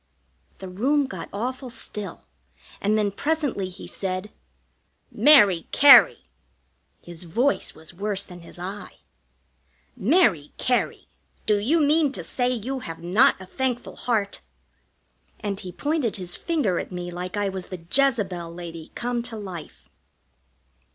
[0.57, 2.25] The room got awful still,
[2.81, 4.31] and then presently he said:
[5.11, 6.23] "Mary Cary"
[7.03, 8.97] his voice was worse than his eye
[9.95, 11.07] "Mary Cary,
[11.45, 14.41] do you mean to say you have not a thankful heart?"
[15.39, 19.37] And he pointed his finger at me like I was the Jezebel lady come to
[19.37, 19.87] life.